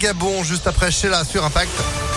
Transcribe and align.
Vagabond 0.00 0.44
juste 0.44 0.68
après 0.68 0.92
Sheila 0.92 1.24
sur 1.24 1.44
Impact. 1.44 2.07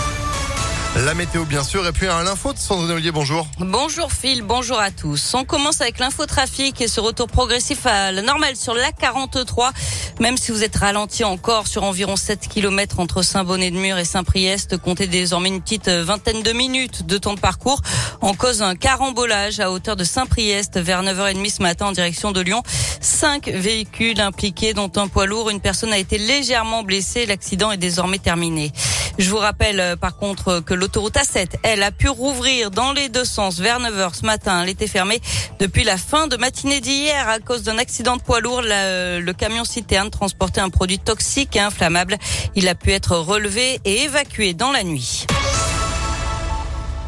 La 0.94 1.14
météo 1.14 1.46
bien 1.46 1.64
sûr 1.64 1.86
et 1.86 1.92
puis 1.92 2.06
un 2.06 2.22
l'info 2.22 2.52
de 2.52 2.58
Sandrine 2.58 2.90
Ollier, 2.90 3.12
bonjour. 3.12 3.46
Bonjour 3.58 4.12
Phil, 4.12 4.42
bonjour 4.42 4.78
à 4.78 4.90
tous. 4.90 5.32
On 5.32 5.42
commence 5.42 5.80
avec 5.80 5.98
l'infotrafic 5.98 6.82
et 6.82 6.86
ce 6.86 7.00
retour 7.00 7.28
progressif 7.28 7.86
à 7.86 8.12
la 8.12 8.20
normale 8.20 8.56
sur 8.56 8.74
la 8.74 8.92
43. 8.92 9.72
Même 10.20 10.36
si 10.36 10.52
vous 10.52 10.62
êtes 10.62 10.76
ralenti 10.76 11.24
encore 11.24 11.66
sur 11.66 11.84
environ 11.84 12.16
7 12.16 12.46
km 12.46 13.00
entre 13.00 13.22
Saint-Bonnet-de-Mur 13.22 13.96
et 13.96 14.04
Saint-Priest, 14.04 14.76
comptez 14.76 15.06
désormais 15.06 15.48
une 15.48 15.62
petite 15.62 15.88
vingtaine 15.88 16.42
de 16.42 16.52
minutes 16.52 17.06
de 17.06 17.16
temps 17.16 17.32
de 17.32 17.40
parcours 17.40 17.80
en 18.20 18.34
cause 18.34 18.58
d'un 18.58 18.74
carambolage 18.74 19.60
à 19.60 19.70
hauteur 19.70 19.96
de 19.96 20.04
Saint-Priest 20.04 20.78
vers 20.78 21.02
9h30 21.02 21.56
ce 21.56 21.62
matin 21.62 21.86
en 21.86 21.92
direction 21.92 22.32
de 22.32 22.42
Lyon. 22.42 22.62
Cinq 23.00 23.48
véhicules 23.48 24.20
impliqués 24.20 24.74
dont 24.74 24.92
un 24.96 25.08
poids 25.08 25.24
lourd. 25.24 25.48
Une 25.48 25.60
personne 25.60 25.92
a 25.94 25.98
été 25.98 26.18
légèrement 26.18 26.82
blessée. 26.82 27.24
L'accident 27.24 27.72
est 27.72 27.78
désormais 27.78 28.18
terminé. 28.18 28.72
Je 29.18 29.28
vous 29.30 29.36
rappelle 29.36 29.80
euh, 29.80 29.96
par 29.96 30.16
contre 30.16 30.60
que 30.60 30.74
l'autoroute 30.74 31.14
A7, 31.14 31.56
elle 31.62 31.82
a 31.82 31.90
pu 31.90 32.08
rouvrir 32.08 32.70
dans 32.70 32.92
les 32.92 33.08
deux 33.08 33.24
sens 33.24 33.58
vers 33.58 33.78
9h 33.80 34.14
ce 34.14 34.26
matin. 34.26 34.62
Elle 34.62 34.70
était 34.70 34.86
fermée 34.86 35.20
depuis 35.58 35.84
la 35.84 35.96
fin 35.96 36.26
de 36.28 36.36
matinée 36.36 36.80
d'hier 36.80 37.28
à 37.28 37.38
cause 37.38 37.62
d'un 37.62 37.78
accident 37.78 38.16
de 38.16 38.22
poids 38.22 38.40
lourd. 38.40 38.62
Le, 38.62 39.20
le 39.20 39.32
camion 39.32 39.64
citerne 39.64 40.10
transportait 40.10 40.60
un 40.60 40.70
produit 40.70 40.98
toxique 40.98 41.56
et 41.56 41.60
inflammable. 41.60 42.16
Il 42.54 42.68
a 42.68 42.74
pu 42.74 42.92
être 42.92 43.16
relevé 43.16 43.80
et 43.84 44.02
évacué 44.02 44.54
dans 44.54 44.72
la 44.72 44.82
nuit. 44.82 45.26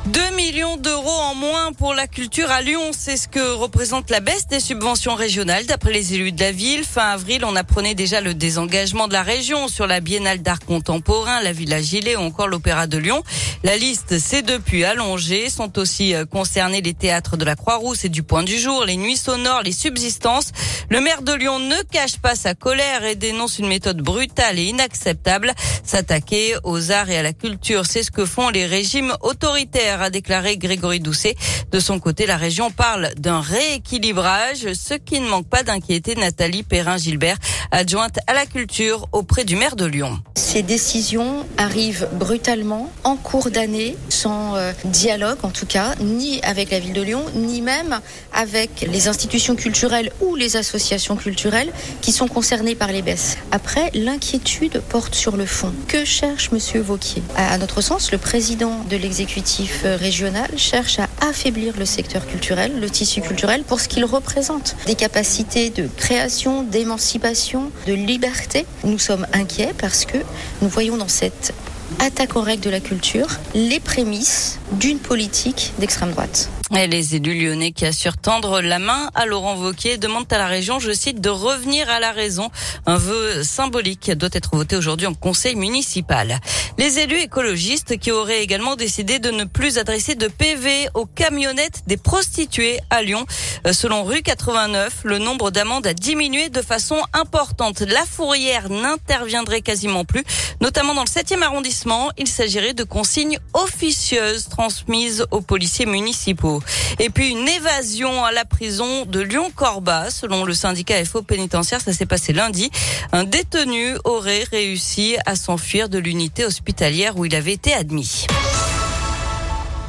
2 0.07 0.37
millions 0.37 0.77
d'euros 0.77 1.09
en 1.09 1.35
moins 1.35 1.73
pour 1.73 1.95
la 1.95 2.07
culture 2.07 2.51
à 2.51 2.61
Lyon, 2.61 2.91
c'est 2.93 3.17
ce 3.17 3.27
que 3.27 3.55
représente 3.55 4.11
la 4.11 4.21
baisse 4.21 4.47
des 4.47 4.61
subventions 4.61 5.15
régionales 5.15 5.65
d'après 5.65 5.95
les 5.95 6.13
élus 6.13 6.33
de 6.33 6.41
la 6.41 6.53
ville. 6.53 6.85
Fin 6.85 7.13
avril, 7.13 7.43
on 7.43 7.57
apprenait 7.57 7.95
déjà 7.95 8.21
le 8.21 8.35
désengagement 8.35 9.09
de 9.09 9.15
la 9.15 9.23
région 9.23 9.67
sur 9.67 9.87
la 9.87 10.01
Biennale 10.01 10.43
d'art 10.43 10.61
contemporain, 10.61 11.41
la 11.41 11.53
Villa 11.53 11.81
Gilet 11.81 12.17
ou 12.17 12.21
encore 12.21 12.49
l'Opéra 12.49 12.87
de 12.87 12.99
Lyon. 12.99 13.23
La 13.63 13.79
liste 13.79 14.19
s'est 14.19 14.43
depuis 14.43 14.85
allongée. 14.85 15.49
Sont 15.49 15.79
aussi 15.79 16.15
euh, 16.15 16.27
concernés 16.27 16.83
les 16.83 16.93
théâtres 16.93 17.39
de 17.39 17.45
la 17.47 17.57
Croix-Rousse 17.57 18.05
et 18.05 18.11
du 18.11 18.23
Point 18.23 18.43
du 18.43 18.59
Jour, 18.59 18.85
les 18.85 18.99
nuits 18.99 19.17
sonores, 19.17 19.63
les 19.63 19.73
subsistances. 19.73 20.53
Le 20.91 21.01
maire 21.01 21.23
de 21.23 21.33
Lyon 21.33 21.61
ne 21.61 21.83
cache 21.91 22.19
pas 22.19 22.35
sa 22.35 22.55
colère 22.55 23.05
et 23.05 23.15
dénonce 23.15 23.59
une 23.59 23.69
méthode 23.69 24.03
brutale 24.03 24.59
et 24.59 24.65
inacceptable. 24.65 25.55
S'attaquer 25.83 26.57
aux 26.63 26.91
arts 26.91 27.09
et 27.09 27.17
à 27.17 27.23
la 27.23 27.33
culture, 27.33 27.87
c'est 27.87 28.03
ce 28.03 28.11
que 28.11 28.27
font 28.27 28.51
les 28.51 28.67
régimes 28.67 29.15
autoritaires, 29.23 29.94
a 30.03 30.11
déclaré 30.11 30.57
Grégory 30.57 31.01
Doucet. 31.01 31.37
De 31.73 31.81
son 31.81 31.99
côté, 31.99 32.27
la 32.27 32.37
région 32.37 32.71
parle 32.71 33.11
d'un 33.17 33.41
rééquilibrage, 33.41 34.73
ce 34.75 34.95
qui 34.95 35.21
ne 35.21 35.27
manque 35.27 35.49
pas 35.49 35.63
d'inquiéter 35.63 36.15
Nathalie 36.15 36.63
Perrin-Gilbert, 36.63 37.37
adjointe 37.71 38.19
à 38.27 38.35
la 38.35 38.47
culture 38.47 39.09
auprès 39.13 39.45
du 39.45 39.57
maire 39.57 39.77
de 39.77 39.87
Lyon. 39.87 40.19
Ces 40.37 40.63
décisions 40.63 41.47
arrivent 41.59 42.09
brutalement, 42.13 42.93
en 43.03 43.17
cours 43.17 43.51
d'année, 43.51 43.97
sans 44.09 44.57
euh, 44.57 44.73
dialogue 44.85 45.39
en 45.43 45.51
tout 45.51 45.67
cas, 45.67 45.95
ni 46.01 46.41
avec 46.43 46.71
la 46.71 46.79
ville 46.79 46.93
de 46.93 47.03
Lyon, 47.03 47.25
ni 47.35 47.61
même 47.61 48.01
avec 48.33 48.87
les 48.91 49.09
institutions 49.09 49.57
culturelles 49.57 50.13
ou 50.21 50.37
les 50.37 50.57
associations 50.57 51.17
culturelles 51.17 51.73
qui 52.01 52.13
sont 52.13 52.29
concernées 52.29 52.75
par 52.75 52.93
les 52.93 53.03
baisses. 53.03 53.37
Après, 53.51 53.91
l'inquiétude 53.95 54.81
porte 54.89 55.15
sur 55.15 55.37
le 55.37 55.47
fond. 55.47 55.73
Que 55.89 56.05
cherche 56.05 56.51
Monsieur 56.51 56.81
Vauquier? 56.81 57.23
À 57.37 57.59
notre 57.59 57.81
sens, 57.81 58.13
le 58.13 58.19
président 58.19 58.85
de 58.89 58.97
l'exécutif 58.97 59.84
euh, 59.85 59.97
régional 59.97 60.51
cherche 60.57 60.99
à 60.99 61.09
affaiblir 61.21 61.75
le 61.79 61.85
secteur 61.85 62.27
culturel, 62.27 62.81
le 62.81 62.91
tissu 62.91 63.21
culturel, 63.21 63.63
pour 63.65 63.81
ce 63.81 63.89
qu'il 63.89 64.05
représente. 64.05 64.77
Des 64.87 64.95
capacités 64.95 65.71
de 65.71 65.89
création, 65.97 66.63
d'émancipation, 66.63 67.71
de 67.87 67.95
liberté. 67.95 68.67
Nous 68.85 68.99
sommes 68.99 69.27
inquiets 69.33 69.73
parce 69.77 70.05
que 70.05 70.19
nous 70.63 70.69
voyons 70.69 70.97
dans 70.97 71.09
cette 71.09 71.55
attaque 71.99 72.37
aux 72.37 72.43
règles 72.43 72.63
de 72.63 72.71
la 72.71 72.81
culture 72.81 73.29
les 73.55 73.81
prémices 73.81 74.59
d'une 74.73 74.99
politique 74.99 75.73
d'extrême 75.79 76.11
droite. 76.11 76.49
Les 76.71 77.15
élus 77.15 77.39
lyonnais 77.39 77.73
qui 77.73 77.85
assurent 77.85 78.17
tendre 78.17 78.63
la 78.63 78.79
main 78.79 79.11
à 79.15 79.27
Laurent 79.27 79.55
Wauquiez 79.57 79.99
demandent 79.99 80.33
à 80.33 80.39
la 80.39 80.47
région, 80.47 80.79
je 80.79 80.93
cite, 80.93 81.21
de 81.21 81.29
revenir 81.29 81.91
à 81.91 82.01
la 82.01 82.11
raison. 82.11 82.51
Un 82.87 82.97
vœu 82.97 83.45
symbolique 83.45 84.11
doit 84.13 84.31
être 84.33 84.57
voté 84.57 84.75
aujourd'hui 84.75 85.07
en 85.07 85.13
conseil 85.13 85.57
municipal. 85.57 86.41
Les 86.79 86.99
élus 86.99 87.21
écologistes 87.21 87.99
qui 87.99 88.11
auraient 88.11 88.43
également 88.43 88.77
décidé 88.77 89.19
de 89.19 89.31
ne 89.31 89.45
plus 89.45 89.79
adresser 89.79 90.15
de 90.15 90.27
PV 90.27 90.89
aux 90.95 91.05
camionnettes 91.07 91.83
des 91.87 91.99
prostituées 91.99 92.81
à 92.89 93.03
Lyon. 93.03 93.27
Euh, 93.67 93.73
selon 93.73 94.03
rue 94.03 94.23
89, 94.23 95.03
le 95.05 95.19
nombre 95.19 95.51
d'amendes 95.51 95.87
a 95.87 95.93
diminué 95.95 96.49
de 96.49 96.63
façon 96.63 96.97
importante. 97.13 97.83
La 97.83 98.05
fourrière 98.07 98.71
n'interviendrait 98.71 99.61
quasiment 99.61 100.05
plus, 100.05 100.25
notamment 100.63 100.95
dans 100.95 101.05
le 101.05 101.09
7e 101.09 101.43
arrondissement. 101.43 102.11
Il 102.17 102.27
s'agirait 102.27 102.75
de 102.75 102.85
consignes 102.85 103.39
officieuses 103.53 104.49
transmises 104.49 105.27
aux 105.31 105.43
policiers 105.43 105.87
municipaux. 105.87 106.55
Et 106.99 107.11
puis 107.11 107.31
une 107.31 107.49
évasion 107.49 108.25
à 108.25 108.33
la 108.33 108.45
prison 108.45 109.05
de 109.07 109.21
Lyon-Corba, 109.21 110.11
selon 110.11 110.45
le 110.45 110.55
syndicat 110.55 111.05
FO 111.05 111.23
pénitentiaire, 111.23 111.81
ça 111.81 111.93
s'est 111.93 112.07
passé 112.07 112.33
lundi. 112.33 112.71
Un 113.13 113.25
détenu 113.25 113.97
aurait 114.05 114.45
réussi 114.51 115.17
à 115.27 115.37
s'enfuir 115.37 115.89
de 115.89 115.99
l'unité 115.99 116.45
hospitalière 116.45 117.17
où 117.17 117.25
il 117.25 117.35
avait 117.35 117.53
été 117.53 117.73
admis. 117.73 118.27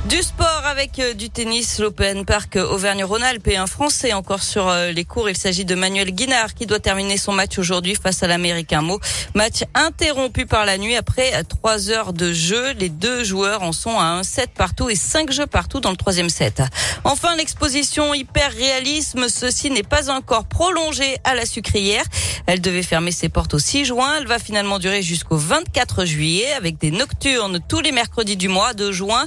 Du 0.10 0.22
sport 0.22 0.62
avec 0.66 1.00
euh, 1.00 1.16
du 1.16 1.32
tennis, 1.32 1.80
l'Open 1.80 2.26
Park 2.26 2.58
Auvergne-Rhône-Alpes 2.58 3.48
et 3.48 3.58
un 3.58 3.66
Français 3.66 4.14
encore 4.14 4.44
sur 4.44 4.68
euh, 4.68 4.92
les 4.92 5.04
cours. 5.04 5.30
Il 5.30 5.36
s'agit 5.36 5.66
de 5.66 5.74
Manuel 5.74 6.12
Guinard 6.12 6.54
qui 6.54 6.68
doit 6.68 6.80
terminer 6.80 7.18
son 7.18 7.32
match 7.32 7.58
aujourd'hui 7.58 7.96
face 7.96 8.22
à 8.22 8.28
l'Américain 8.28 8.84
Mo. 8.84 9.00
Match 9.34 9.64
interrompu 9.74 10.46
par 10.46 10.64
la 10.64 10.78
nuit 10.78 10.96
après 10.96 11.34
euh, 11.34 11.42
trois 11.42 11.90
heures 11.90 12.14
de 12.14 12.32
jeu. 12.32 12.74
Les 12.74 12.90
deux 12.90 13.24
joueurs 13.24 13.64
en 13.64 13.72
sont 13.72 13.98
à 13.98 14.04
un 14.04 14.22
set 14.22 14.52
partout 14.56 14.92
et 14.92 14.96
cinq 14.96 15.32
jeux 15.32 15.48
partout 15.48 15.80
dans 15.80 15.90
le 15.90 15.98
troisième 15.98 16.30
set. 16.30 16.62
Enfin, 17.04 17.36
l'exposition 17.36 18.14
hyper 18.14 18.52
réalisme, 18.52 19.28
ceci 19.28 19.72
n'est 19.72 19.82
pas 19.82 20.12
encore 20.12 20.46
prolongé 20.46 21.18
à 21.24 21.34
la 21.34 21.48
sucrière. 21.48 22.04
Elle 22.46 22.62
devait 22.62 22.84
fermer 22.84 23.12
ses 23.12 23.30
portes 23.30 23.56
au 23.56 23.60
6 23.60 23.86
juin. 23.86 24.18
Elle 24.20 24.28
va 24.28 24.38
finalement 24.38 24.78
durer 24.78 25.02
jusqu'au 25.02 25.38
24 25.38 26.06
juillet 26.06 26.54
avec 26.54 26.78
des 26.78 26.92
nocturnes 26.92 27.60
tous 27.68 27.80
les 27.80 27.92
mercredis 27.92 28.38
du 28.38 28.50
mois 28.50 28.76
de 28.76 28.92
juin 28.92 29.26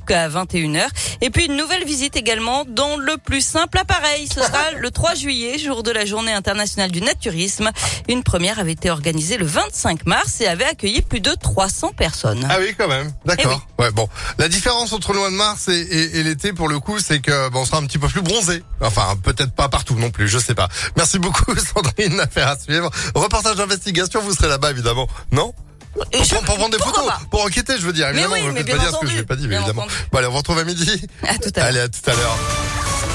21h. 0.00 0.86
Et 1.20 1.30
puis 1.30 1.46
une 1.46 1.56
nouvelle 1.56 1.84
visite 1.84 2.16
également 2.16 2.64
dans 2.66 2.96
le 2.96 3.16
plus 3.16 3.40
simple 3.44 3.78
appareil. 3.78 4.28
Ce 4.28 4.40
sera 4.40 4.72
le 4.78 4.90
3 5.02 5.14
juillet, 5.14 5.58
jour 5.58 5.82
de 5.82 5.90
la 5.90 6.04
journée 6.04 6.32
internationale 6.32 6.90
du 6.90 7.00
naturisme. 7.02 7.70
Une 8.08 8.22
première 8.22 8.58
avait 8.58 8.72
été 8.72 8.90
organisée 8.90 9.36
le 9.36 9.46
25 9.46 10.06
mars 10.06 10.40
et 10.40 10.46
avait 10.46 10.64
accueilli 10.64 11.02
plus 11.02 11.20
de 11.20 11.32
300 11.34 11.92
personnes. 11.96 12.46
Ah 12.50 12.56
oui, 12.60 12.74
quand 12.76 12.88
même. 12.88 13.12
D'accord. 13.24 13.66
Ouais, 13.78 13.90
bon. 13.90 14.08
La 14.38 14.48
différence 14.48 14.92
entre 14.92 15.12
le 15.12 15.18
mois 15.18 15.30
de 15.30 15.34
mars 15.36 15.68
et, 15.68 15.72
et, 15.80 16.18
et 16.18 16.22
l'été, 16.22 16.52
pour 16.52 16.68
le 16.68 16.78
coup, 16.80 16.98
c'est 16.98 17.20
que 17.20 17.48
bon, 17.50 17.60
on 17.60 17.64
sera 17.64 17.78
un 17.78 17.86
petit 17.86 17.98
peu 17.98 18.08
plus 18.08 18.22
bronzé. 18.22 18.62
Enfin, 18.80 19.16
peut-être 19.22 19.52
pas 19.52 19.68
partout 19.68 19.94
non 19.96 20.10
plus, 20.10 20.28
je 20.28 20.38
sais 20.38 20.54
pas. 20.54 20.68
Merci 20.96 21.18
beaucoup, 21.18 21.54
Sandrine. 21.74 22.20
Affaire 22.20 22.48
à 22.48 22.58
suivre. 22.58 22.90
Reportage 23.14 23.56
d'investigation, 23.56 24.20
vous 24.20 24.34
serez 24.34 24.48
là-bas, 24.48 24.70
évidemment. 24.70 25.08
Non? 25.32 25.52
Pour, 25.94 26.04
Je- 26.12 26.34
pour 26.36 26.42
prendre 26.56 26.70
des 26.70 26.78
pourquoi 26.78 27.02
photos, 27.02 27.26
pour 27.30 27.42
enquêter, 27.44 27.74
je 27.78 27.84
veux 27.86 27.92
dire. 27.92 28.06
Mais 28.14 28.22
Évidemment, 28.22 28.34
oui, 28.34 28.40
on 28.42 28.46
va 28.46 28.52
mais 28.52 28.64
peut-être 28.64 28.66
bien 28.66 28.76
pas 28.76 28.82
dire 28.90 28.98
ce 28.98 29.04
que 29.04 29.10
je 29.12 29.16
n'ai 29.16 29.22
pas 29.24 29.36
dit, 29.36 29.46
mais 29.48 29.56
évidemment. 29.56 29.86
Bon, 30.10 30.18
allez, 30.18 30.26
on 30.26 30.30
vous 30.30 30.36
retrouve 30.38 30.58
à 30.58 30.64
midi. 30.64 31.06
À 31.26 31.36
tout 31.38 31.50
à 31.54 31.58
l'heure. 31.60 31.66
Allez, 31.68 31.80
à 31.80 31.88
tout 31.88 32.10
à 32.10 32.14
l'heure. 32.14 32.36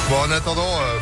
Bon, 0.09 0.15
en 0.21 0.31
attendant, 0.31 0.81
euh, 0.81 0.95